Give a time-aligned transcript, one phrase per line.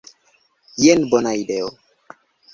[0.85, 1.69] Jen bona ideo.